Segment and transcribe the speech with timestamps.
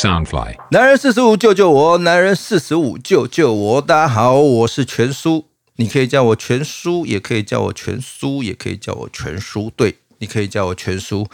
[0.00, 3.82] Soundfly，男人四十五救救我，男人四十五救救我。
[3.82, 5.44] 大家好，我是全叔，
[5.76, 9.70] 你可以叫我全叔，也可以叫我全叔，也可以叫我全叔。
[9.76, 11.26] 对，你可以叫我全叔。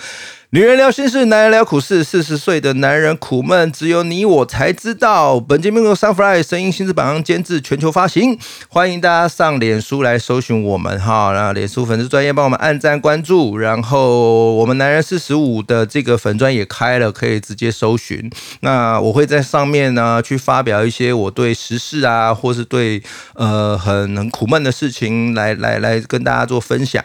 [0.50, 2.04] 女人聊心事，男人聊苦事。
[2.04, 5.40] 四十岁的男人苦闷，只有你我才知道。
[5.40, 8.38] 本节目由 Sunfly 声音新字榜监制，全球发行。
[8.68, 13.58] 欢迎大家上脸书来搜寻我们哈，那脸书粉丝专业帮我们按赞关注。
[13.58, 18.30] 然后我们男人四十五的这个粉专也开了，可以直接搜寻。
[18.60, 23.02] 那我会在上面呢去发表一些我对时事啊，或是对
[23.34, 27.04] 呃很很苦闷的事情来来来跟大家做分享。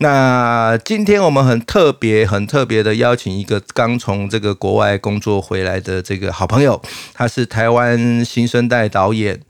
[0.00, 6.80] 那今天我们很特别，很特别的邀请一个刚从这个国外工作回来的这个好朋友，
[7.14, 9.40] 他是台湾新生代导演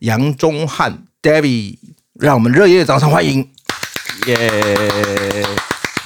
[0.00, 1.78] 杨宗翰 David，
[2.14, 3.48] 让我们热烈掌声欢迎。
[4.26, 5.44] 耶！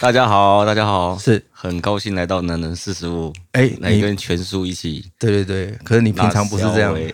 [0.00, 5.02] 大家好，大家好，是很高兴来到男人四十五，哎，你来跟全叔一起。
[5.18, 7.10] 对对对，可是你平常不是这样，你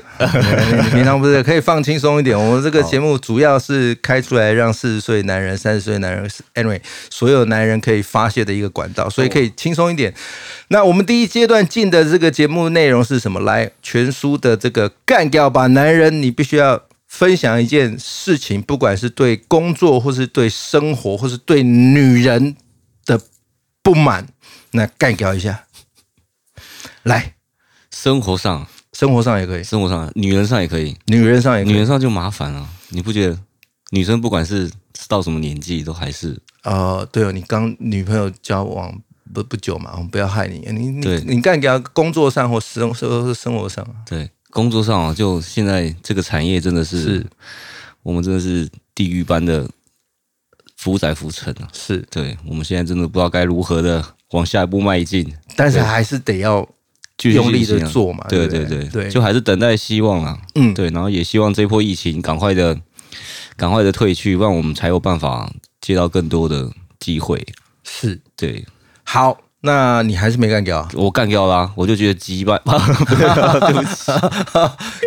[0.91, 2.37] 平常不是可以放轻松一点。
[2.37, 10.13] 我们这个节目主要是开出来让四十岁男人、三十岁男人，anyway，所有男人可以发泄的一个管道，所以可以轻松一点。
[10.69, 13.41] 那我们第一阶段进的这个节目内容是什么？
[13.41, 22.57] 来，全叔的这个干掉吧，男人，你必须要分享一件事情，不管是对工作，或是对生活，或是对女人
[23.07, 23.21] 的
[23.83, 24.27] 不满，
[24.73, 25.65] 那干掉一下。
[27.03, 27.35] 来，
[27.91, 31.79] 生活上，生活上也可以，生活上，女人上也可以，女人上也可以女。
[31.79, 32.69] 人上就麻烦了。
[32.91, 33.39] 你不觉得？
[33.93, 34.71] 女生不管是
[35.09, 38.97] 到什么年纪，都还是呃，对哦，你刚女朋友交往
[39.35, 47.27] 不不久嘛，我们不要害你，你你你干掉工作上或生生生活上啊，对工作上啊，就现在这个产业真的是，是
[48.05, 49.69] 我们真的是地狱般的
[50.81, 51.69] 浮载浮沉啊。
[51.75, 56.67] 是，对我们现在真的不知道该如何的往下一步迈进，但是还是得要
[57.19, 60.41] 继续用力的做嘛，对对对对对，就还是等待希望啊。
[60.55, 62.81] 嗯对，然后也希望这波疫情赶快的、
[63.57, 67.47] 赶快的退去，不然我们才有办法接到更多的机会。
[67.85, 68.65] 是对
[69.05, 69.39] 好。
[69.63, 74.11] 那你还是没干掉啊，我干掉啦，我就觉得鸡巴， 对不起，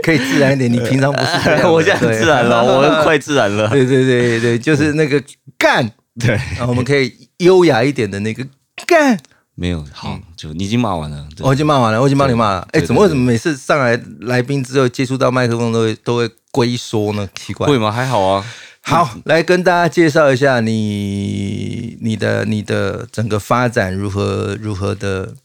[0.04, 0.72] 可以自然一点。
[0.72, 3.68] 你平常不是这样 我现在很自然了，我快自然了。
[3.70, 5.22] 对对对对，就是那个
[5.58, 8.46] 干，对，然后我们可以优雅一点的那个
[8.86, 9.18] 干。
[9.56, 11.28] 没有好，就你已经骂完了。
[11.42, 12.68] 我已经骂完了，我已经帮你骂了。
[12.72, 17.30] 哎，怎么为什么每次上来来宾之后接触到麦克风都会都会龟缩呢？
[17.36, 17.68] 奇怪。
[17.68, 17.92] 会吗？
[17.92, 18.44] 还好啊。
[18.86, 25.36] 好， 来跟大家介绍一下你你的你的整个发展如何如何的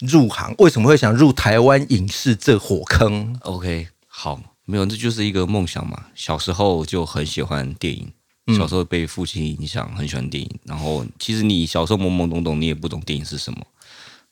[0.00, 6.06] 入行，为什么会想入台湾影视这火坑？OK，好，没有，这就是一个梦想嘛。
[6.14, 8.12] 小时候就很喜欢电影，
[8.46, 10.50] 嗯小时候被父亲影响，很喜欢电影。
[10.64, 13.58] 然后其实你小时候懵懵懂懂，你也不懂电影是什么。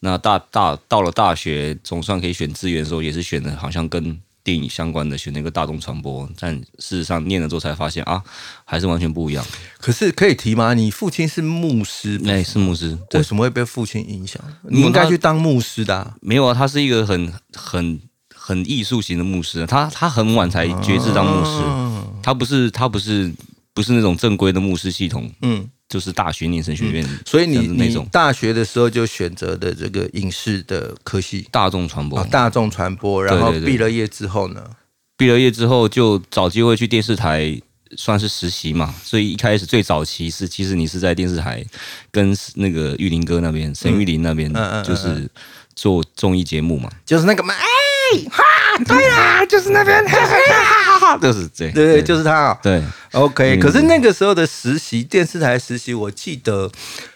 [0.00, 6.28] 那大大到了大学，总算可以选志愿的时候，也是选的好像跟电影相关的，选那个大众传播。
[6.38, 8.22] 但事实上念了之后才发现啊，
[8.64, 9.44] 还是完全不一样。
[9.78, 10.74] 可是可以提吗？
[10.74, 14.42] 你父亲是牧师，那、是牧师，为，什么会被父亲影响？
[14.62, 18.00] 你应该去当牧师的啊、没有啊，他是一个很很
[18.34, 23.32] 很艺术型的牧师，他他很晚才决志当牧师，嗯他不是他不是
[23.74, 32.18] 不是那种正规的牧师系统，嗯，就是大学念神学院，所以你那种大学的时候就选择的这个影视的科系大众传播。
[32.18, 34.64] 啊，大众传播，然后毕了业之后呢，
[35.18, 37.60] 毕了业之后就找机会去电视台。
[37.94, 41.62] 算是实习嘛，所以一开始最早期是，其实你是在电视台
[42.10, 44.50] 跟那个玉林哥那边、沈玉林那边
[44.82, 45.28] 就是
[45.76, 46.90] 做综艺节目嘛。
[47.04, 47.66] 就是那个嘛，哎，
[48.30, 48.42] 哈，
[48.86, 53.60] 对啦，就是那边，哈哈哈哈，就是这对对，就是他啊、对，OK，嗯。
[53.60, 56.70] 可是那个时候的实习，电视台实习，我记得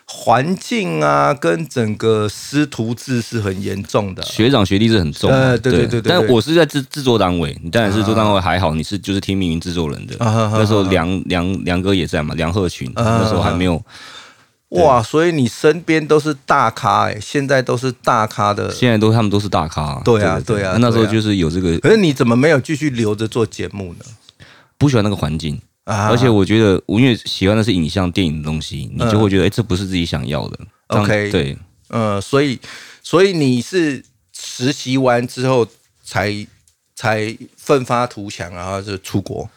[0.05, 4.23] 环境啊，跟整个师徒制是很严重的。
[4.23, 6.03] 学长学弟是很重嘛，呃对对对。
[6.03, 10.15] 但我是在制制作单位，你当然是制作单位还好，你是就是听命运制作人的。
[10.19, 13.83] 那时候梁梁梁哥也在嘛，梁鹤群啊那时候还没有，
[14.71, 18.71] 哇，所以你身边都是大咖哎、现在都是大咖的。
[18.73, 20.01] 现在都他们都是大咖。
[20.05, 24.05] 对啊对啊对啊那时候就是有这个可是你怎么没有继续留着做节目呢？
[24.77, 30.59] 不喜欢那个环境，啊而且我觉得我因为喜欢的是影像电影的东西，你就会觉得哎，这不是自己想要的。
[30.89, 31.57] OK 对，
[31.89, 32.59] 呃，所以
[33.03, 34.05] 所以你是
[34.37, 35.67] 实习完之后
[36.05, 36.47] 才
[36.95, 39.49] 才奋发图强，然后就出国。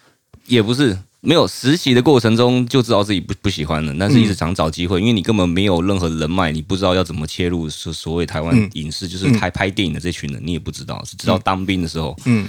[0.46, 12.48] 也不是没有实习的过程中就知道自己不不喜欢了，但是一直想找机会，因为你根本没有任何人脉，你不知道要怎么切入所所谓台湾影视，就是拍拍电影的这群人，你也不知道，是直到当兵的时候，嗯，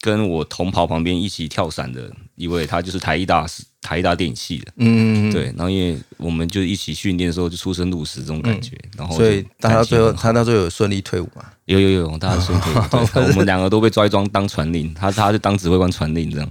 [0.00, 3.46] 跟我同袍旁边一起跳伞的一位，他就是台艺大
[3.82, 11.44] 台艺大电影系的，嗯，对，然后因为我们就一起训练的时候就出生入死这种感觉，然后所以就他到最后，他到最后有顺利退伍嘛？
[11.64, 16.50] 有有有，大家顺退伍， 我们两个都被抓去当当传令，他他就当指挥官传令这样，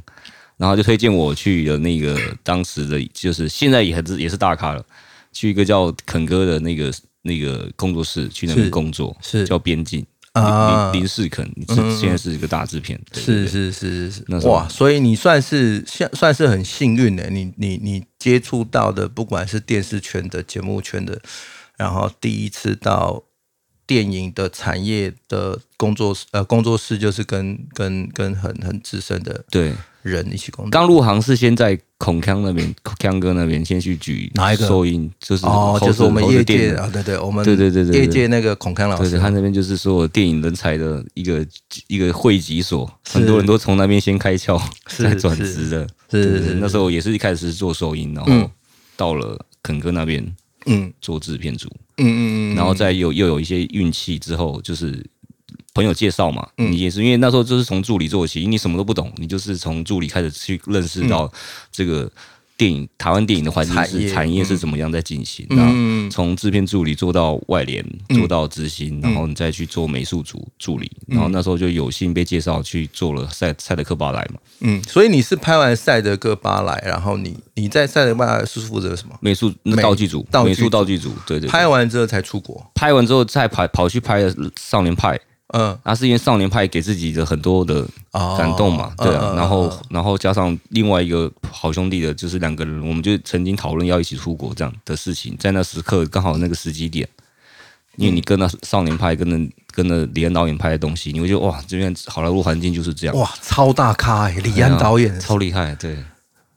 [0.57, 4.85] 然后就推荐我去了那个当时的就是现在也还是也是大咖了，
[5.31, 10.05] 去一个叫肯哥的那个那个工作室去那边工作，是叫边境。
[10.33, 14.67] 啊林林世肯，你是现在是一个大制片，对是是是是是，那哇！
[14.67, 21.21] 所以你算是算算是很幸运的，你你你接触到的，不管是电视圈的、节目圈的，
[21.77, 23.23] 然后第一次到
[23.85, 30.71] 电影的产业的工作室呃工作室，就是跟跟跟很很资深的对，人一起工作。
[30.71, 34.67] 刚入行是先在孔康那边，康哥那边先去举哪一个？
[34.67, 39.03] 收音，就是哦，就是我们业界啊，对对，我们对对对业界那个孔康老师。
[39.03, 41.45] 对对，，他那边就是所有电影人才的一个
[41.87, 45.87] 一个汇集所，很多人都从那边先开窍，是再转职的。
[46.09, 48.41] 是是是那时候也是一开始是做收音，然嗯。
[48.41, 48.51] 后
[48.95, 50.23] 到了肯哥那边
[50.67, 50.91] 嗯。
[51.01, 55.05] 做制片组，嗯嗯嗯，然后再又又有一些运气之后，就是
[55.73, 56.71] 朋友介绍嘛，嗯。
[56.71, 61.31] 你也是因为那时候就是从助理做起，你什么都不懂，你就是从助理开始去认识到
[61.71, 62.11] 这个
[62.55, 79.15] 电影台湾电影的环境产业是产业是怎么样在进行，那嗯从制片助理做到外联，做到执行，然后你再去做美术组助理，然后那时候就有幸被介绍去做了赛赛德克巴莱嘛，嗯，所以你是拍完赛德克巴莱，然后你你在赛德克巴莱是负责什么？
[79.19, 82.63] 美术那道具组，美术道具组，对对对拍完之后才出国。
[82.75, 85.19] 拍完之后再跑跑去拍了少年派。
[85.53, 97.07] 嗯，那是因为少年派给自己的很多的哦感动嘛，对啊，嗯嗯然后嗯然后加上另外一个好兄弟的，就是两个人，我们就曾经讨论要一起出国这样的事情，在那时刻刚好那个时机点，
[97.97, 105.95] 因为你跟那少年派跟着跟着李安导演拍的东西，你会觉得哇，这边好莱坞环境就是这样，哇，超大咖哎、李安导演，超厉害，对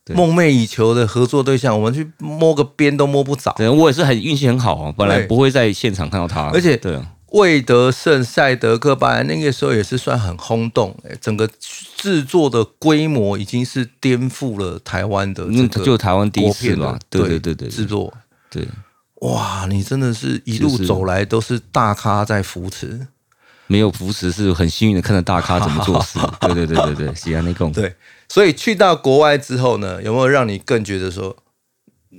[0.05, 0.17] 对。
[0.17, 3.53] 梦寐以求的合作对象，我们去摸个边都摸不着。
[3.59, 7.05] 对，我也是很运气很好啊，本来不会在现场看到他，而且对啊，
[7.37, 11.47] 魏德胜、赛德克巴莱那个时候也是算很轰动哎、整个
[11.97, 18.13] 制作的规模已经是颠覆了台湾的那就台湾第一片次吧的，对对对对对制作。
[18.49, 18.67] 对，
[19.17, 23.07] 哇，你真的是一路走来都是大咖在扶持。
[23.67, 27.73] 没有扶持是很幸运的，看着大咖怎么做事， 对对对对对，喜欢那种。
[27.73, 27.95] 对，
[28.29, 31.37] 所以去到国外之后呢，有没有让你更觉得说，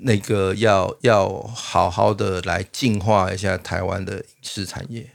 [0.03, 5.09] 那个要要好好的来净化一下台湾的影视产业？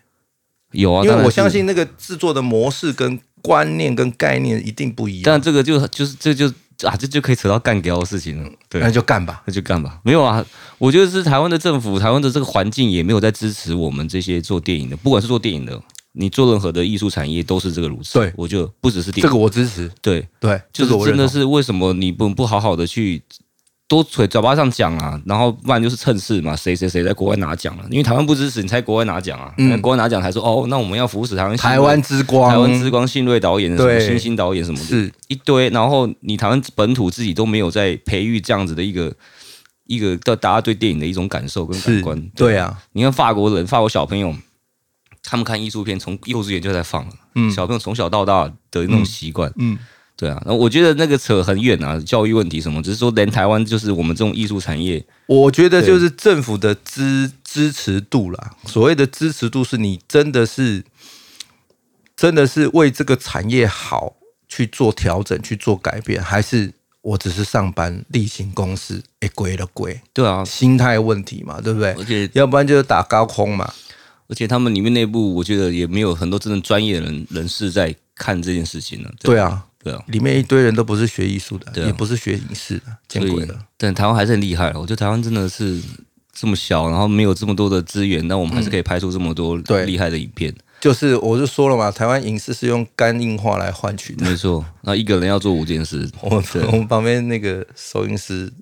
[0.73, 5.23] 有啊，因为我相信那个制作的模式跟观念跟概念一定不一样。
[5.25, 6.49] 但这个就就是这就
[6.89, 8.51] 啊，这就可以扯到干掉的事情了。
[8.69, 9.43] 对，那就干吧。
[9.47, 10.01] 那就干吧。
[10.03, 10.45] 没有啊，
[10.79, 15.79] 我觉得是台湾的政府、台湾的这个环境也没有在支持我们这些做电影的，不管是做电影的，
[16.13, 18.15] 你做任何的艺术产业都是这个如此。
[18.19, 19.91] 对我就不只是电这影，个我支持。
[20.01, 23.23] 对，对，就是真的是为什么你不不好好的去。
[23.89, 34.07] 多嘴嘴巴上讲啊，然后不然就是趁势嘛，谁谁谁在国外拿奖了，因为台湾不支持，你才国外拿奖啊，国外拿奖才说哦，那我们要扶持台湾台湾之光，台湾之光、信瑞导演什么对。
[34.07, 35.13] 新兴导演什么的，是。
[35.29, 39.13] 一堆，然后你台湾本土自己都没有在培育这样子的一个
[39.85, 44.35] 一个到大家对电影的一种感受跟感官。，对啊，你看法国人、法国小朋友，
[45.23, 47.51] 他们看艺术片从幼稚园就在放了，嗯。
[47.51, 49.77] 小朋友从小到大的那种习惯，嗯，
[50.23, 50.41] 对啊。
[50.47, 58.53] 那我觉得那个扯很远啊，教育问题什么，只是说连台湾就是我们这种艺术产业，我觉得就是政府的支支持度啦。
[58.67, 60.85] 所谓的支持度，是你真的是
[62.17, 64.15] 真的是为这个产业好
[64.47, 71.91] 去做调整、去做改变，还是我只是上班例行公事，哎，归了归，对啊，心态问题嘛，对不对？
[71.95, 73.73] 而且要不然就是打高空嘛。
[74.29, 79.11] 而且他们里面内部，我觉得也没有很多真正专业的人人士在看这件事情呢。
[79.21, 81.87] 对啊，对啊，里面一堆人都不是学艺术的，对啊。
[81.87, 83.59] 也不是学影视的，见鬼了。
[83.77, 85.81] 但台湾还是很厉害，我觉得台湾真的是
[86.33, 89.85] 这么小，然后没有这么多的资源，但我们还是可以拍出这么多对。
[89.85, 90.55] 厉害的影片。
[90.81, 94.29] 就是我就说了嘛，台湾影视是用肝硬化来换取的。
[94.29, 98.53] 没错，那一个人要做五件事，我们我们旁边那个收音师，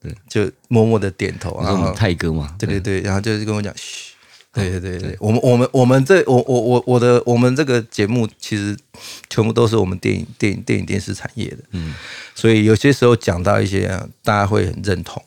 [0.00, 4.11] 对，就默默的点头，然后泰哥嘛，对对对，然后就是跟我讲，嘘，
[4.52, 8.76] 对对对对，我们我们我们这我我我我的我们这个节目其实
[9.30, 11.94] 全部都是我们电影电影电影电视产业的，嗯，
[12.34, 15.22] 所以有些时候讲到一些啊大家会很认同。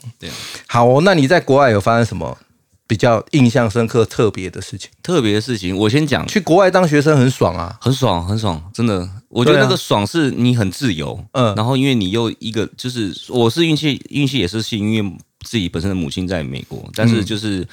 [0.67, 2.38] 好哦，那你在国外有发生什么
[2.86, 4.91] 比较印象深刻、特别的事情？
[5.01, 17.67] 特别的事情，我先讲，去国外当学生很爽啊，很爽，很爽，真的，我觉得那个爽是你很自由，嗯然后因为你又一个就是我是运气运气也是幸运，因为自己本身的母亲在美国，但是嗯就是。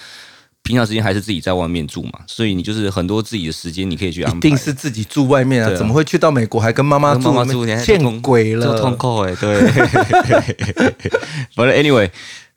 [0.64, 4.38] 平常时间还是自己在外面住嘛，所以你就是很多自己的时间你可以去安排。
[4.38, 7.32] 一定是自己住外面啊，啊怎么会去到美国还跟妈妈住？
[7.32, 8.96] 妈妈住你还见鬼了！
[9.40, 9.60] 对。
[11.56, 12.08] 反正 anyway，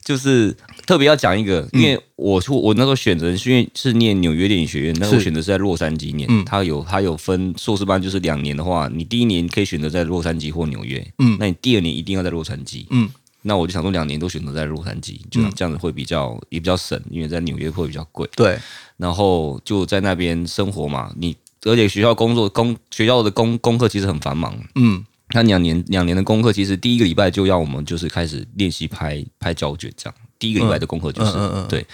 [0.04, 6.28] 就是特别要讲一个，因为我出我那时候选择是因为是念纽约电影学院，但是我是选择是在洛杉矶念。
[6.30, 12.86] 嗯它有它有分硕士班，就是两年的话，你第一年可以选择在洛杉矶或纽约，嗯那你第二年一定要在洛杉矶。
[12.90, 13.08] 嗯，
[13.46, 18.28] 那我就想说两年都选择在洛杉矶，就这样子会比较也比较省，因为在纽约会比较贵。
[18.34, 18.58] 对，
[18.96, 25.04] 然后就在那边生活嘛，你而且学校工作工学校的功功课其实很繁忙，嗯。
[25.34, 30.14] 那两年两年的功课，其实第一个礼拜就要我们就是开始练习拍拍胶卷，这样。
[30.38, 31.68] 第一个礼拜的功课就是、嗯嗯嗯。
[31.68, 31.84] 对。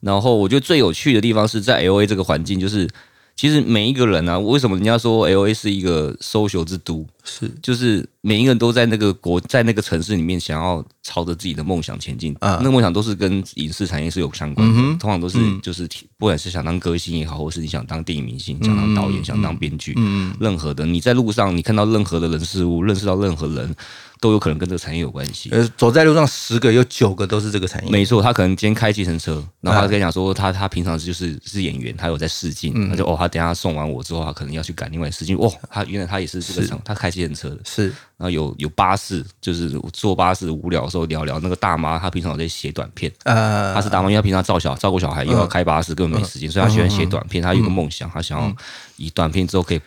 [0.00, 2.86] 然后我觉得最有趣的地方是在 L A 这个环境，就是
[3.34, 7.50] 其实每一个人啊，为什么人家说 L A 是一个 social 之都，是。
[7.60, 12.58] 就是每一个人都在那个国在那个城市里面想要朝着自己的梦想前进，啊。
[12.58, 20.32] 那个梦想都是跟影视产业是有相关的，嗯通常都是就是不管是想当歌星也好，或是你想当电影明星、想当导演、想当编剧，嗯。
[20.38, 20.86] 任何的。
[20.86, 23.74] 你在路上你看到任何的人事物，认识到任何人，
[24.22, 25.50] 都有可能跟这个产业有关系。
[25.50, 27.90] 呃，走在路上十个有九个都是这个产业。
[27.90, 32.88] 没错，他可能今天开计程车，然后他啊跟你讲说他他平常就是是演员，他有在试镜，嗯。
[32.88, 37.92] 他就哦，他等下送完我之后，他可能要去赶另外试镜，哦，他原来他也是这个厂，他开计程车的，是。
[38.16, 48.54] 然后有有巴士，就是坐巴士无聊的时候聊聊那个大妈，她平常有在写短片，呃，她是大妈，因为她平常照小照顾小孩，又要开巴士，根本没时间，所以她喜欢写短片，她有个梦想，她想要
[48.96, 49.80] 以短片之后可以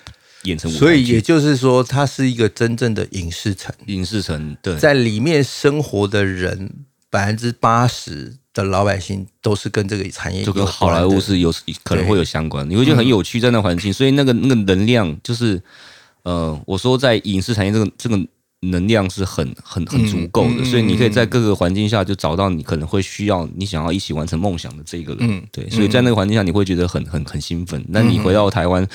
[0.45, 4.77] 演成舞台所以也就是说，它是一个真正的影视城，影视城对。
[4.77, 6.71] 在里面生活的人，
[7.09, 15.61] 百分之八十的老百姓都是跟这个产业就跟好莱坞是有可能会有相关，你会觉得很有趣，在那环境，所以那个那个能量就是，
[16.23, 18.17] 呃，我说在影视产业这个这个
[18.71, 27.83] 能量是很很很足够的，嗯嗯所以你可以在各个环境下就找到你可能会需要你想要一起完成梦想的这个人，嗯对，所以在那个环境下你会觉得很很很兴奋。
[27.89, 28.87] 那你回到台湾，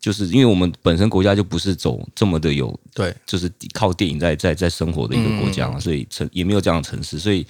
[0.00, 7.46] 就是因为我们本身国家就不是走这么的有对，就是靠电影在在在生活的一个国家嘛，所以城也没有这样的城市，所以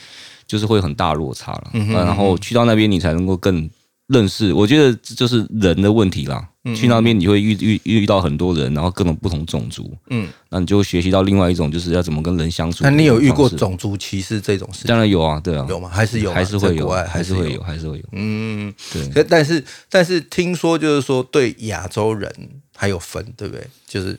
[0.47, 1.71] 就是会很大落差了。
[1.93, 3.69] 然后去到那边，你才能够更
[4.09, 4.53] 认识。
[4.53, 6.49] 我觉得这就是人的问题啦。
[6.75, 12.83] 去那边你会遇遇遇到很多人，然后各种不同种族，嗯，那你就会学习到另外一种就是要怎么跟人相处。
[12.83, 13.49] 那你有遇过？
[13.51, 15.89] 种族歧视这种事情当然有啊，对啊，有吗？
[15.89, 16.33] 还是有？
[16.33, 17.63] 还是会有，在国外还是会有，。
[17.63, 18.05] 还是会有。
[18.11, 22.29] 嗯，对，可但是但是听说就是说对亚洲人
[22.75, 23.65] 还有分，对不对？
[23.87, 24.19] 就是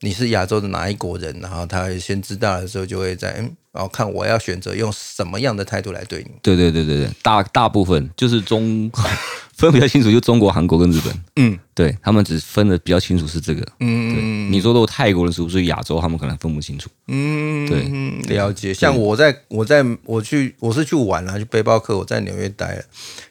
[0.00, 6.30] 你是亚洲的哪一国人，然后他先知道的时候就会在嗯，然后看我要选择用什么样的态度来对你。
[6.42, 8.90] 对对对对对，大大部分就是中
[9.56, 11.24] 分比较清楚，就中国、韩国跟日本。
[11.36, 13.66] 嗯对他们只分的比较清楚是这个。
[13.80, 16.90] 嗯你说如果泰国人是不属于亚洲，他们可能分不清楚。
[17.08, 18.74] 嗯，对嗯了解。
[18.74, 22.84] 像我在我在我去我是去玩啊，去背包客，我在纽约待了，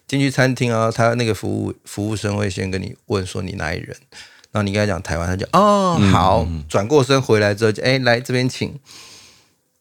[0.08, 3.96] 进去餐厅啊，他那个服务服务生会先跟你问说你哪里人，
[4.52, 8.74] 然后你跟他讲台湾，他就哦好，转过身回来之后就哎来这边请。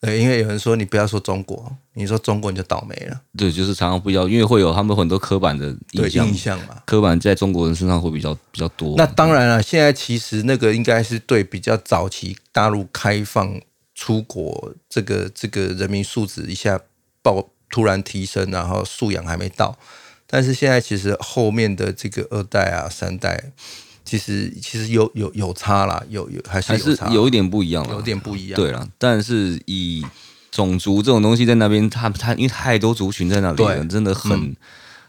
[0.01, 6.83] 对，因为有人说你不要说中国，你说中国你就倒霉了，对，就是常常不要，因为会有他们很多刻板的印象，印象嘛。
[6.87, 8.95] 刻板在中国人身上会比较比较多。
[8.97, 13.61] 那当然了，现在其实那个应该是对比较早期大陆开放
[13.95, 16.81] 出国这个这个人民素质一下
[17.21, 19.79] 爆突然提升，然后素养还没到，
[20.27, 23.53] 但是现在其实后面的这个二代啊三代，
[24.11, 28.57] 其实其实有有有差啦，有有还是还是差有一点不一样了，有点不一样。
[28.57, 30.05] 对了，但是以
[30.51, 34.57] 种族这种东西在那边，他他因为太多族群在那里了，对真的很、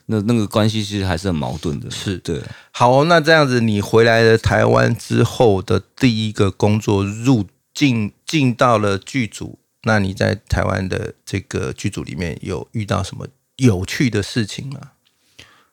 [0.06, 1.90] 那那个关系其实还是很矛盾的。
[1.90, 2.40] 是对，
[2.70, 14.80] 好，那这样子，你回来了台湾之后的第一个工作入进进到了剧组，那你在台湾的这个剧组里面有遇到什么有趣的事情吗？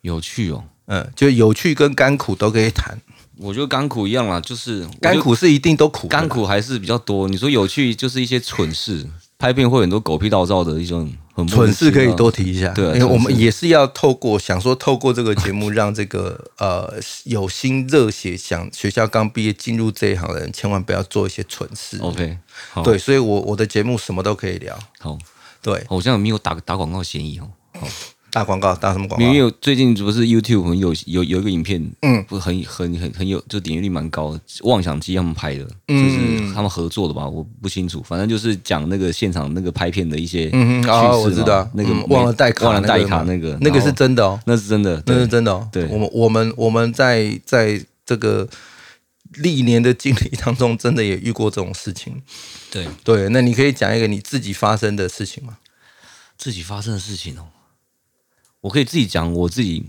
[0.01, 0.63] 有趣哦。
[0.89, 2.99] 嗯，就有趣跟甘苦都可以谈，
[3.37, 7.27] 我觉得甘苦一样啦，就是甘苦是一定都苦，甘苦还是比较多。
[7.29, 9.05] 你说有趣，就是一些蠢事，
[9.37, 16.91] 拍片会很多狗屁倒灶的一种很蠢事可以多提一下，对啊因为我们也是要透过想说透过这个节目，让这个 呃
[17.25, 21.99] 有心热血想学校刚毕业进入这一行的人，千万不要做一些蠢事。
[22.01, 22.37] OK，
[22.83, 24.77] 对，所以我我的节目什么都可以聊。
[24.97, 25.15] 好，
[25.61, 27.47] 对，好像没有打打广告嫌疑哦。
[28.31, 29.37] 打广告打什么广告因为？
[29.37, 45.67] 有最近不是 YouTube 很有有有一个影片，嗯，不是很很很很有，就点击率蛮高的，妄想机他们拍的，嗯就是他们合作的吧，我不清楚，反正就是讲那个现场那个拍片的一些嗯事哦，我知道，那个嗯忘了带卡，忘了带卡那个，那个是真的哦，那是真的，那是真的哦。
[45.71, 48.47] 对我们我们我们在在这个
[49.35, 52.21] 历年的经历当中，真的也遇过这种事情。
[52.71, 55.57] 对对，那你可以讲一个你自己发生的事情吗？
[56.37, 57.43] 自己发生的事情哦，
[58.61, 59.85] 我可以自己讲我自己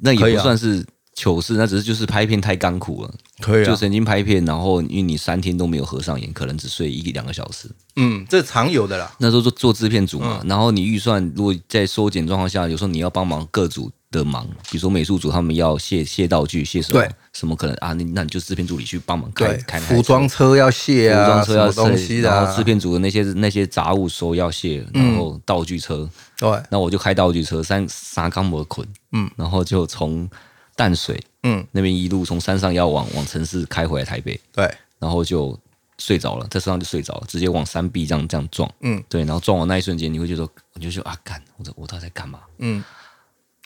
[0.00, 3.14] 那也可以啊不算是糗事，那只是就是拍片太干苦了。
[3.40, 7.70] 可以啊，就曾经拍片，然后因为你三天都没有合上眼，可能只睡一两个小时。
[7.96, 9.14] 嗯，这常有的啦。
[9.18, 22.36] 那时候做做制片组嘛，嗯然后你预算如果在缩减状况下，有时候你要帮忙各组的忙，比如说美术组他们要卸卸道具、卸什么什么可能啊，那那你就制片助理去帮忙开开服装车要卸服啊，装车要什么东卸西的啊。
[22.36, 30.28] 然后制片组的那些那些杂物收要卸，然后道具车，对，那我就开道具车三三缸模捆，嗯，然后就从
[30.76, 35.58] 淡水嗯，那边一路从山上要往往城市开回来台北，对，然后就
[35.98, 42.40] 睡着了，在车上就睡着了，直接往山壁这样这样撞，嗯，对，然后撞完那一瞬间，你会觉得，你就觉得啊，干，我这我到底在干嘛？
[42.58, 42.82] 嗯，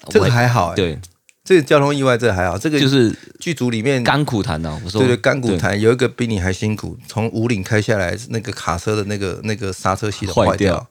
[0.09, 0.99] 这个还好、欸，，对，
[1.45, 5.59] 这个交通意外这个还好，这个就是剧组里面甘苦谈呐、我说对对，干股对。
[5.59, 10.87] 潭有一个比你还辛苦，从五岭开下来，那个卡车的那个那个刹车系统坏坏掉。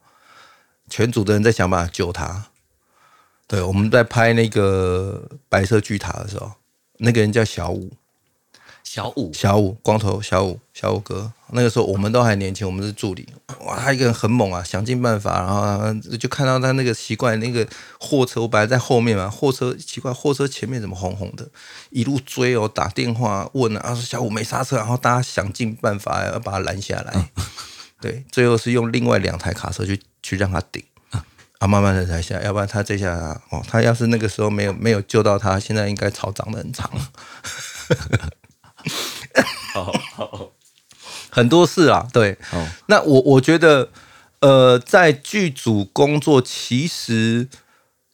[0.87, 2.45] 全组的人在想办法救他。
[3.47, 6.51] 对，我们在拍那个白色巨塔的时候，
[6.97, 7.91] 那个人叫小五，
[8.85, 9.33] 小五。
[9.33, 13.27] 小五光头小五小五哥，那个时候我们都还年轻，我们是助理，
[13.65, 17.67] 哇，他一个人很猛啊，想尽办法，然后就看到他那个奇怪那个
[17.99, 21.45] 货车，我本来在后面嘛，货车奇怪，货车前面怎么红红的，
[21.89, 27.29] 一路追哦，打电话问啊，说小五没刹车，然后大家想尽办法要把他拦下来，
[27.99, 30.81] 对，最后是用另外两台卡车去去让他顶。
[31.59, 36.91] 啊，慢慢的才下，要不然他这下哦，他要是那个时候没有没有救到他，现在应该草长得很长。
[41.29, 42.37] 很多事啊，对。
[42.51, 43.89] 哦那我我觉得，
[44.39, 47.49] 呃，在剧组工作其实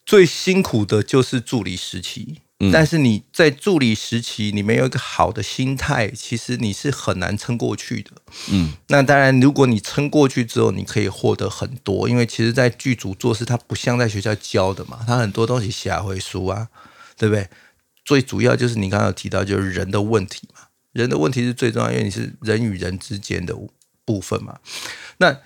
[0.06, 2.42] 最辛苦的就是助理时期。
[2.72, 8.12] 但是你在助理时期，你没有一个好的心态，其实你是很难撑过去的。
[8.52, 16.68] 嗯，那当然，如果你撑过去之后，你可以获得很多，因为其实，在剧组做事，它不像在学校教的嘛，它很多东西写回书啊，
[17.18, 17.50] 对不对？
[18.04, 23.56] 最主要就是你刚刚提到，就是人的问题嘛，人的问题是最重要，因为你是人与人之间的
[24.04, 24.60] 部分嘛。
[25.18, 25.38] 那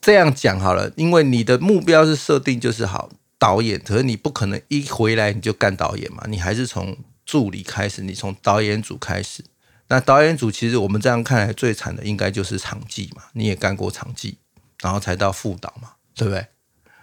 [0.00, 9.44] 这样讲好了，因为你的目标是设定就是好导演，可是你不可能一回来你就干导演嘛，你还是从助理开始，你从导演组开始。
[9.88, 14.38] 那导演组其实我们这样看来最惨的应该就是场记嘛，你也干过场记，
[14.80, 16.46] 然后才到副导嘛，对不对？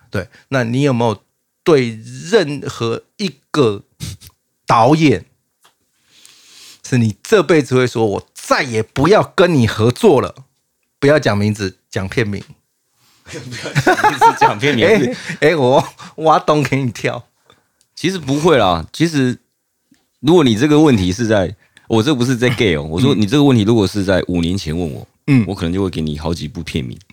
[0.10, 1.22] 对，那你有没有
[1.64, 2.00] 对
[2.32, 3.84] 任何一个
[4.66, 5.26] 导演，
[6.84, 10.36] 是你这辈子会说我再也不要跟你合作了？
[11.00, 12.44] 不要讲名字，讲片名。
[13.30, 14.88] 不要讲片名
[15.42, 15.86] 哎我
[16.18, 17.28] 挖洞给你跳。
[17.94, 18.88] 其实不会啦。
[18.94, 19.40] 其实
[20.22, 21.56] 如果你这个问题是在
[21.88, 27.07] 我这不是在 gay 哦，我说你这个问题如果是在五年前问我，嗯我可能就会给你好几部片名，对。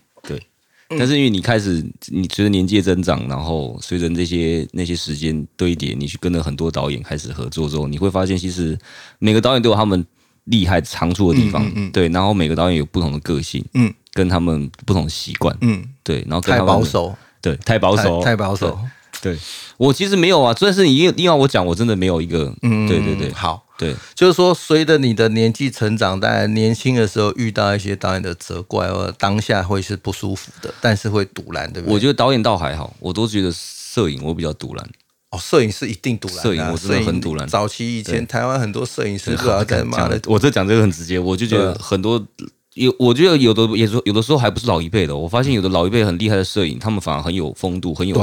[0.98, 8.78] 但是因为你开始，你随着年纪的增长，然后随着这些那些时间堆叠，你去跟了很多导演开始合作之后，你会发现，其实
[9.18, 10.04] 每个导演都有他们
[10.44, 12.08] 厉害长处的地方，嗯嗯嗯对。
[12.08, 16.24] 然后每个导演有不同的个性，嗯跟他们不同的习惯，嗯，对。
[16.28, 18.70] 然后跟太保，守，对，太保守，太太保守。
[18.70, 19.34] 对。
[19.34, 19.38] 对
[19.78, 23.63] 我其实没有啊，但是你硬硬要我讲，我真的没有一个，嗯，对对对好。
[23.76, 31.94] 对，就是说，随着你的年纪成长，当然年轻的时候遇到一些导演的责怪，或者当下会是不舒服的，但是会堵拦，对不对？
[31.94, 34.90] 我觉得导演倒还好，我都觉得摄影我比较堵拦。
[35.30, 37.48] 哦，摄影师一定堵拦、啊，摄影我真的很堵拦。
[37.48, 42.24] 早期以前台湾很多摄影师主要在讲骂的，我这讲这个很直接，我就觉得很多
[42.74, 48.16] 有，我觉得有的也说有的时候还不是老一辈的，我发现有的老一辈很厉害的摄影，他们反而很有风度，很有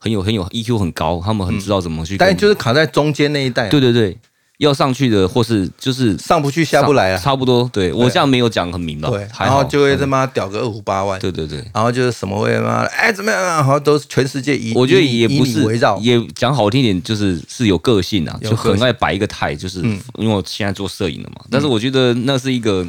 [0.00, 2.26] 很有很有 EQ 很高，他们很知道怎么去跟。
[2.26, 4.18] 但就是卡在中间那一代，对对对，
[4.58, 7.68] 要上去的或是就是上不去下不来啊，差不多。
[7.72, 11.58] 对我这样没有讲很明白，然后就会他嗯妈屌个二五八万，对对对。
[11.74, 20.00] 然后就是什么会妈哎怎么样啊，好像都是全世界以我觉得也不是围绕，也讲好听一点，就是是有个性啊，就很爱摆一个态，就是嗯。
[20.18, 22.88] 因为我现在做摄影的嘛，但是我觉得那是一个，啊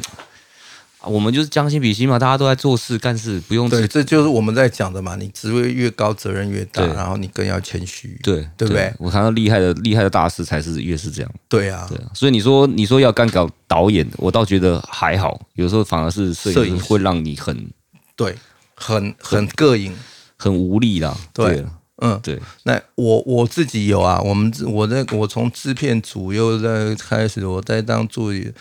[1.04, 8.92] 我们就是将心比心嘛，大家都在做事干事，不用对，这就是我们在讲的嘛，你职位越高，责任越大，然后你更要谦虚，对对不对？
[8.98, 17.70] 我看到厉害的厉害的大师才是越是这样，对啊，对啊，所以你说你说要干搞导演，我倒觉得还好，有时候反而是摄摄影会让你很
[18.16, 18.34] 对，
[18.74, 19.94] 很很膈应，
[20.36, 21.66] 很无力啦，对对。
[22.00, 28.52] 嗯，对，那我我自己有啊，我们我在我从制片组又在开始，我在当助理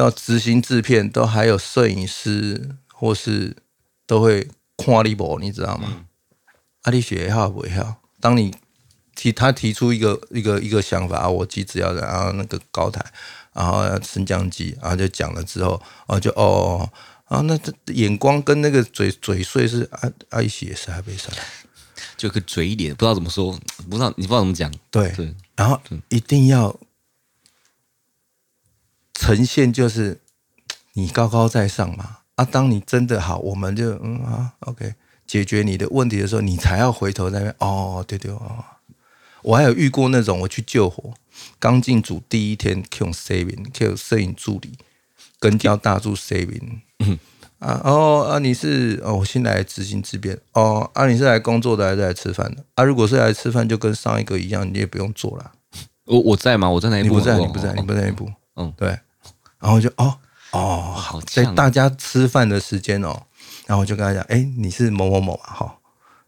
[0.00, 3.56] 到执行制片，都还有摄影师或是
[4.06, 6.06] 都会看你博，你知道吗？
[6.82, 7.96] 啊，你学好不好？
[8.18, 8.54] 当你
[9.14, 13.04] 提他提出一个一个一个想法，啊我机子要然后那个高台，
[13.52, 16.90] 然后升降机，然后就讲了之后，哦就哦哦，
[17.26, 21.30] 哦那这眼光跟那个嘴嘴碎是阿阿一起也是还没上。
[22.16, 23.58] 就个嘴脸，不知道怎么说，
[23.88, 26.74] 不知道你不知道怎么讲，对，对，然后一定要
[29.20, 30.18] 呈现就是
[30.94, 32.16] 你高高在上嘛。
[32.36, 34.94] 啊，当你真的好，我们就嗯啊，OK，
[35.26, 38.64] 解决你的问题的时候，你才要回头那边哦，对对哦。
[39.42, 41.12] 我还有遇过那种，我去救火，
[41.58, 44.72] 刚进组第一天，Q saving，Q 摄影助理
[45.38, 46.80] 跟教大助 saving，
[47.58, 52.64] 啊哦啊，你是哦，我新来执行这边哦，啊，你是来工作的还是来吃饭的？
[52.74, 55.52] 啊，如果是来吃饭，就跟上一个一样，你也不用做了。
[56.06, 56.70] 我我在吗？
[56.70, 57.08] 我在哪一部？
[57.08, 58.30] 你不在，哦你不在，哦你不在那一部。
[58.56, 58.98] 嗯，对，
[59.60, 60.18] 然后就哦
[60.50, 63.22] 哦，好在大家吃饭的时间哦，
[63.66, 65.78] 然后我就跟他讲，哎，你是某某某啊，哈，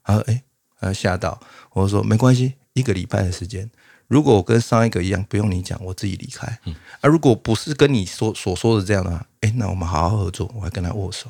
[0.05, 0.43] 他说，哎，
[0.79, 1.41] 他吓到，
[1.73, 3.69] 我说没关系，一个礼拜的时间，
[4.07, 6.59] 如果我跟上一个一样，不用你讲，我自己离开。
[6.67, 6.75] 嗯。
[7.01, 11.29] 啊，如果不是跟你说所说的这样的话，哎，那我们好好合作，我还跟他握手。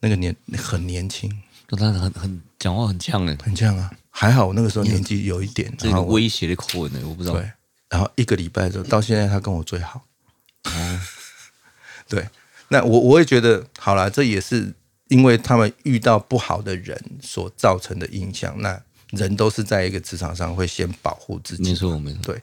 [0.00, 1.30] 那个年很年轻，
[1.68, 7.34] 就他很很讲话很呛哎，很呛啊，还好我那个时候年纪有一点，这个然后威胁的口吻呢，我不知道。
[7.34, 7.50] 对，
[7.88, 10.00] 然后一个礼拜之后，到现在他跟我最好。
[10.64, 11.00] 哦
[12.08, 12.28] 对，
[12.68, 14.72] 那我我也觉得，好了，这也是
[15.08, 18.54] 因为他们遇到不好的人所造成的影响。
[18.60, 22.20] 那人都是在一个职场上会先保护自己，没错没错。
[22.22, 22.42] 对，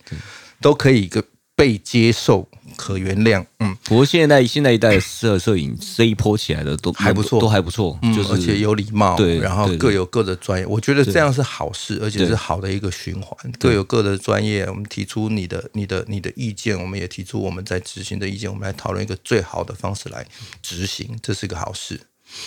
[0.62, 1.23] 都可以一个
[1.60, 3.45] 被接受、可原谅。
[3.60, 13.38] 嗯，不过现在现在一代的摄摄影这一波起来的都还不错都还不错，就是而且有礼貌，对然后各有各的专业，我觉得这样是好事，而且是好的一个循环。
[13.60, 20.26] 各有各的专业，我们提出你的、你的、你的意见，我们也提出我们在执行的意见，我们来讨论一个最好的方式来
[20.62, 22.00] 执行，这是个好事。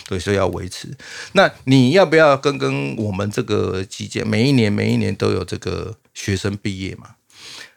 [0.09, 0.89] 对，所以要维持。
[1.33, 7.09] 那你要不要跟跟我们这个期间，每一年每一年都有这个学生毕业嘛？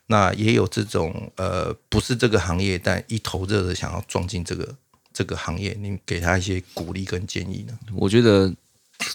[0.08, 4.76] 那也有这种呃，不是这个行业，但一头热的想要撞进这个
[5.12, 7.74] 这个行业，你给他一些鼓励跟建议呢？
[7.96, 8.54] 我觉得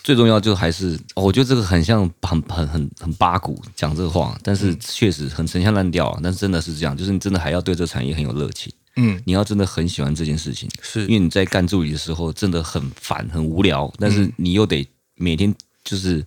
[0.03, 6.18] 最重要就还是，哦我觉得这个很像很很很很八股讲这个话，但是确实很陈腔滥调啊。
[6.22, 16.26] 但是真的是这样，就是你真的还要对这个产业很有热情，嗯，你要真的很喜欢这件事情，是因为你在干助理的时候真的很烦很无聊，但是你又得每天就是。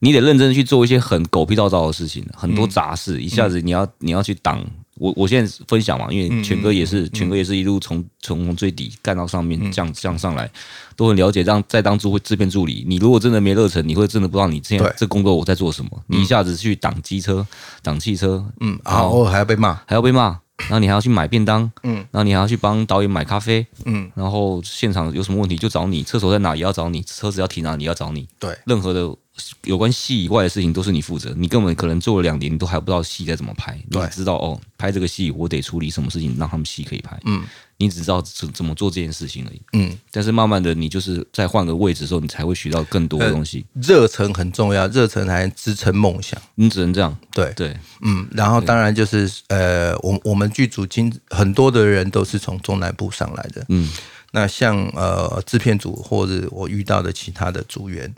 [0.00, 4.64] 你得认真去做一些很狗屁倒灶的事情，很多杂事，一下子你要你要去挡。
[5.00, 10.50] 我我现在分享嘛，因为全哥也是，全哥也是一路从从从最底干到上面，这样这样上来，
[10.96, 11.44] 都很了解。
[11.44, 15.90] 让在当助制片助理，你如果真的没热忱，你会真的不知道你现在这工作我在做什么。
[16.08, 17.46] 你一下子去挡机车、
[17.80, 21.94] 挡汽车，嗯，然后还要被骂，还要被骂，然后你还要去买便当，嗯。
[22.10, 29.14] 然后你还要去帮导演买咖啡，嗯，然后现场有什么问题就找你，厕所在哪也要找你，车子要停哪里也要找你，对，任何的
[29.64, 34.06] 有关戏以外的事情都是你负责，你根本可能做了两年，你都还不知道戏该怎么拍，你对。
[34.08, 37.44] 知道哦，拍这个戏我得处理什么事情让他们戏可以拍，嗯。
[37.80, 39.62] 你只知道怎怎么做这件事情而已。
[39.74, 43.64] 嗯，但是慢慢的，你就是在换个位置的时候，你才会学到更多的东西。
[43.74, 46.42] 热忱很重要，热忱还支撑梦想。
[46.56, 53.88] 你只能这样，对，对，嗯，然后当然就是呃，我我们剧组今很多的人都是从中南部上来的，嗯，
[54.32, 58.12] 那像呃制片组或者我遇到的其他的组员，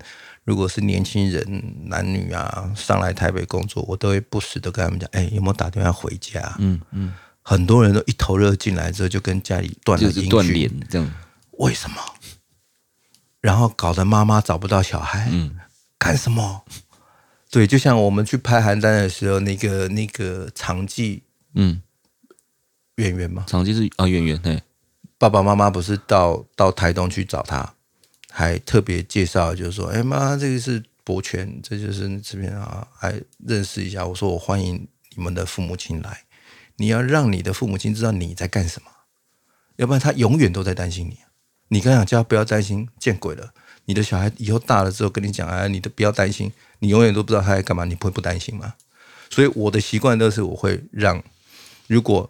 [0.51, 6.57] 如果是年轻人男女啊上来台北工作，我都会不时的跟他们讲，哎，有没有打电话回家？
[6.59, 10.31] 嗯嗯，很多人都一头热进来之后，就跟家里断了就是音讯。
[10.31, 11.09] 断联这样，
[11.53, 11.97] 为什么？
[13.41, 15.55] 然后搞得妈妈找不到小孩，嗯，
[15.97, 16.65] 干什么？
[17.49, 21.23] 对，就像我们去拍邯郸的时候，那个那个场记
[21.55, 21.81] 嗯，
[22.97, 24.61] 演员嘛，长记是啊演员，对，
[25.17, 27.73] 爸爸妈妈不是到到台东去找他，
[28.31, 34.07] 还特别介绍，就是说，哎妈，这个是博权，这就是这边啊，还认识一下。
[34.07, 36.25] 我说我欢迎你们的父母亲来，
[36.77, 38.90] 你要让你的父母亲知道你在干什么，
[39.77, 41.19] 要不然他永远都在担心你。
[41.69, 43.53] 你刚想叫他不要担心，见鬼了！
[43.85, 48.75] 你的小孩以后大了之后跟你讲，哎，你都不要担心，你永远都不知道他在干嘛，你不会不担心吗？
[49.31, 51.23] 所以我的习惯都是我会让，
[51.87, 52.29] 如果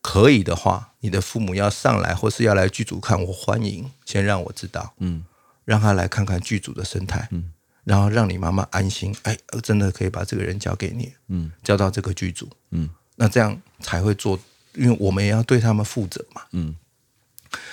[0.00, 5.22] 可以的话，你的父母要上来或是要来剧组看，我欢迎，先让我知道，嗯，
[5.70, 7.52] 让他来看看剧组的生态，嗯，
[7.84, 14.36] 然后让你妈妈安心，哎，真的可以把这个人交给你，嗯，交到这个剧组，嗯，那这样才会做，
[14.74, 16.74] 因为我们也要对他们负责嘛，嗯，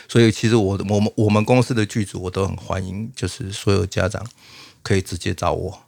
[0.08, 4.24] 所以其实我我们我们公司的剧组我都很欢迎，就是所有家长
[4.84, 5.82] 可以直接找我，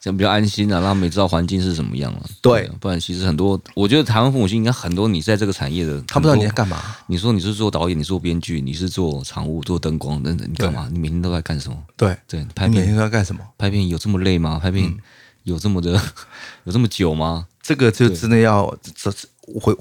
[0.00, 2.22] 这样比较安心啊，让他们也知道环境是什么样了。
[2.40, 10.88] 对啊，不然其实很多，我觉得台湾父母亲应该很多，你在这个产业的，他不知道你在干嘛，你说你是做导演，你是做编剧，你是做场务、做灯光，等等你干嘛？
[10.92, 11.76] 你每天都在干什么？
[11.96, 13.40] 对，对，拍你每天片，都在干什么？
[13.58, 14.58] 拍片有这么累吗？
[14.62, 14.98] 拍片嗯
[15.44, 15.92] 有这么的，
[16.64, 17.46] 有这么久吗？
[17.62, 19.28] 这个就真的要这这
[19.60, 19.74] 会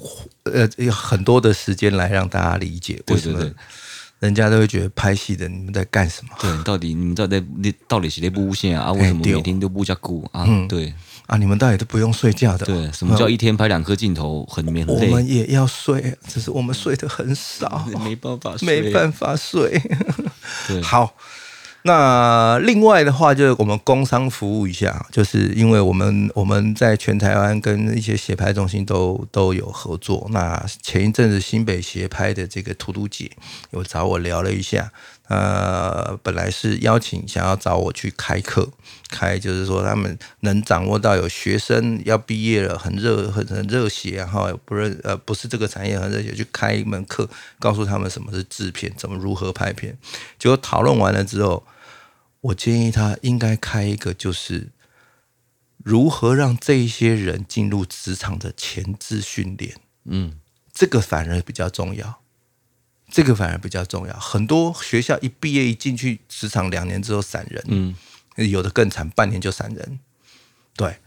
[0.44, 3.56] 呃有很多的时间来让大家理解为什么对对对
[4.20, 6.30] 人家都会觉得拍戏的你们在干什么。
[6.40, 8.86] 对，到底你们到底在你到底是在布线啊？
[8.88, 10.48] 啊为什么每天都不加固啊？
[10.68, 10.94] 对，
[11.28, 12.66] 啊，你们到底都不用睡觉的？
[12.66, 14.86] 对，什么叫一天拍两颗镜头很很累？
[14.88, 19.82] 我们也要睡，只是我们睡得很少， 没办法睡，没办法睡。
[20.68, 21.14] 对，好，
[21.88, 30.28] 那另外的话，就是我们工商服务一下，就是因为我们我们在全台湾跟一些协拍中心都都有合作。
[30.32, 33.32] 那前一阵子新北协拍的这个图图姐
[33.72, 34.92] 有找我聊了一下，
[35.30, 38.70] 呃，本来是邀请想要找我去开课，
[39.10, 49.98] 开就是说他们能掌握到有学生要毕业了，很热很很热血，然后不认呃不是这个产业很热血，去开一门课，告诉他们什么是制片，怎么如何拍片。
[50.38, 51.64] 结果讨论完了之后。
[52.48, 54.70] 我建议他应该开一个，就是
[55.84, 59.76] 如何让这一些人进入职场的前置训练。
[60.06, 60.40] 嗯，
[60.72, 62.22] 这个反而比较重要，
[63.10, 64.18] 这个反而比较重要。
[64.18, 67.96] 很多学校一毕业一进去职场两年之后散人，嗯，
[68.36, 70.00] 有的更惨，半年就散人。
[70.76, 71.00] 对，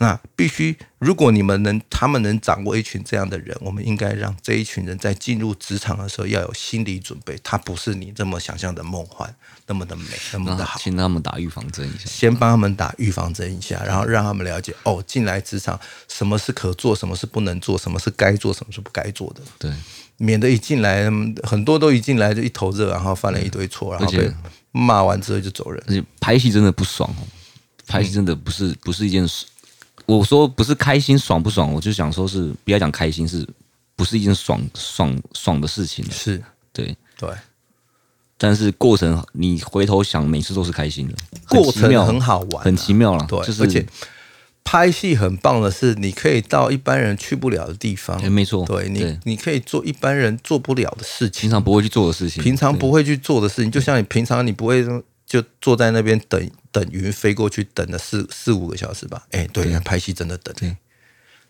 [0.00, 9.34] 那必须，如果你们能，他们能掌握一群这样的人，我们应该让这一群人在进入职场的时候要有心理准备，他不是你这么想象的梦幻。
[9.66, 19.42] 那么的美，那么的好，先让他们打预防针一下，先帮他们打预防针一下，然后让他们了解哦，进来职场什么是可做，什么是不能做，什么是该做，什么是不该做的。
[19.58, 19.70] 对，
[20.16, 21.10] 免得一进来
[21.42, 24.32] 很多都一进来就一头热，然后犯了一堆错，然后被
[24.70, 25.82] 骂完之后就走人。
[25.86, 27.26] 而且拍戏真的不爽哦，
[27.86, 29.28] 拍戏真的不是不是一件，
[30.08, 33.46] 我说不是开心爽不爽，我就想说是不要讲开心，是
[33.94, 36.04] 不是一件爽爽爽的事情？
[36.10, 36.42] 是
[36.72, 37.28] 对对。
[38.40, 41.14] 但是过程，你回头想，每次都是开心的。
[41.48, 43.26] 过程很好玩，很奇妙了。
[43.28, 43.84] 对，就是而且
[44.64, 48.22] 拍戏很棒的是，你可以到一般人去不了的地方。
[48.30, 52.42] 没错，对你，你可以做一般人做不了的事情，平常不会去做的事情。
[52.42, 54.86] 平常不会去做的事情，就像你平常你不会
[55.28, 59.26] 就坐在那边等等云飞过去，等了四四五个小时吧？
[59.30, 60.52] 哎，对，拍戏真的等。
[60.56, 60.76] 对。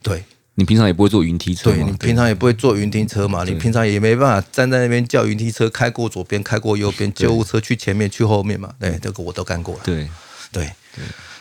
[0.01, 0.23] 对
[0.55, 3.43] 你平常也不会坐云梯车，对你平常也不会坐云梯车嘛？
[3.45, 8.75] 你平常也没办法站在那边叫云梯车开过左边，开过右边，救护车去前面去后面嘛？
[8.79, 9.81] 对，这个我都干过了。
[9.85, 10.09] 对
[10.53, 10.71] 对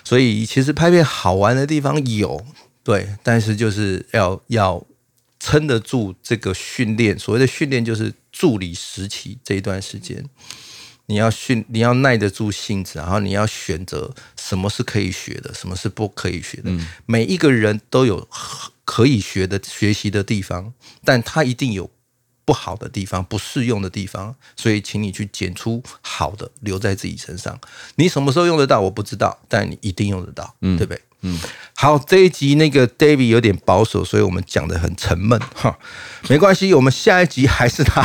[0.03, 2.45] 所以其实拍片好玩的地方有，
[2.83, 4.83] 对，但是就是要要
[5.39, 7.17] 撑得住这个训练。
[7.17, 10.23] 所谓的训练就是助理时期这一段时间，
[11.07, 16.71] 你要训，你要耐得住性子，然后你要选择什么是可以学的，什么是不可以学的。
[17.05, 18.27] 每一个人都有。
[18.89, 21.91] 可以学的学习的地方，但他一定有
[22.45, 27.59] 不好的地方、不适用的地方，所以请你去捡出好的，留在自己身上。
[27.95, 31.01] 你什么时候用得到，我不知道，但你一定用得到，对不对？
[31.27, 31.39] 嗯，
[31.75, 35.77] 好，这一集那个 David 有点保守，所以我们讲的很沉闷哈，
[36.29, 38.01] 没关系，我们下一集还是他，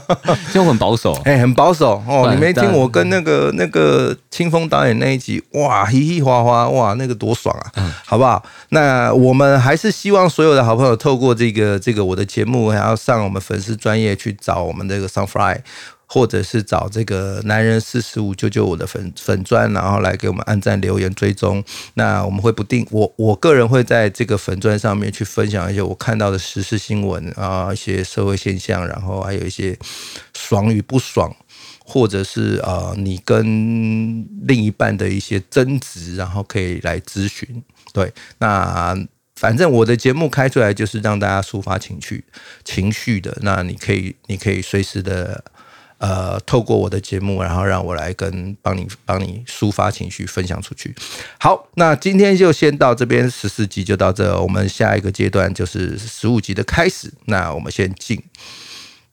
[0.52, 2.30] 就很保守， 哎，很保守哦。
[2.32, 8.44] 你没听我跟那个那个清风导演那一集，哇，嘻嘻哗哗，哇，那个多爽啊，好不好？
[8.68, 15.58] 那我们还是希望所有的好朋友透过这个这个我的节目，还要上我们粉丝专业去找我们这个 Sunfly。
[16.10, 21.62] 或者是找这个男人四十五九九五的粉粉砖，然后来给我们按赞、留言、追踪。
[21.94, 29.78] 那我们会不定，我我个人会在这个粉砖上面去分享一些我看到的时事新闻啊，一些社会现象，然后还有一些
[30.32, 31.30] 爽与不爽，
[31.84, 37.62] 或者是呃你跟另一半的一些争执，然后可以来咨询。
[37.92, 38.96] 对，那
[39.36, 42.24] 反正我的节目开出来就是让大家抒发情绪
[42.64, 43.36] 情绪的。
[43.42, 45.44] 那你可以，你可以随时的。
[45.98, 50.94] 呃，透过我的节目，然后让我来跟帮你帮你抒发情绪，分享出去。
[51.40, 54.40] 好，那今天就先到这边，十四集就到这。
[54.40, 57.12] 我们下一个阶段就是十五集的开始。
[57.24, 58.22] 那我们先进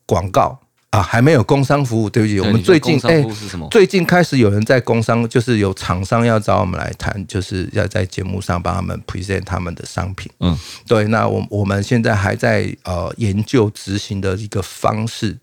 [0.05, 0.59] 广告
[0.91, 3.25] 啊，还没有工商服务，对不起，我们最近哎，
[3.71, 10.31] 最近开始有人在工商，就是有厂商要找我们来谈，就是要在节目上帮他们 present 他们的商品。
[10.39, 10.55] 嗯，
[10.87, 15.35] 对，那我我们现在还在呃研究执行的一个方式。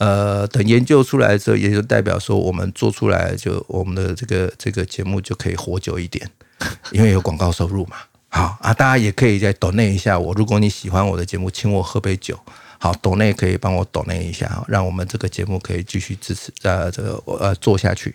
[0.00, 6.26] 呃，等研究出来之后，也就代表说，我们做出来就我们的这个这个节目就可以活久一点，
[6.90, 7.96] 因为有广告收入嘛。
[8.30, 10.32] 好啊，大家也可以在抖内一下我。
[10.34, 12.38] 如果你喜欢我的节目，请我喝杯酒。
[12.78, 18.14] 好，抖内可以帮我抖内一下，让我们这个节目可以继续支持呃这个呃做下去。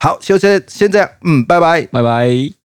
[0.00, 2.50] 好，就先先这样，嗯，拜拜，拜拜。